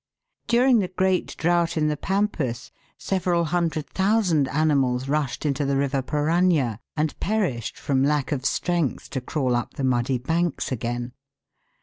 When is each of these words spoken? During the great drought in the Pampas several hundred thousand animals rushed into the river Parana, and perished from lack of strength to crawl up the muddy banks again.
During 0.47 0.79
the 0.79 0.87
great 0.87 1.37
drought 1.37 1.77
in 1.77 1.87
the 1.87 1.95
Pampas 1.95 2.71
several 2.97 3.45
hundred 3.45 3.87
thousand 3.87 4.47
animals 4.47 5.07
rushed 5.07 5.45
into 5.45 5.63
the 5.63 5.77
river 5.77 6.01
Parana, 6.01 6.79
and 6.97 7.19
perished 7.19 7.77
from 7.77 8.03
lack 8.03 8.31
of 8.31 8.43
strength 8.43 9.11
to 9.11 9.21
crawl 9.21 9.55
up 9.55 9.75
the 9.75 9.83
muddy 9.83 10.17
banks 10.17 10.71
again. 10.71 11.11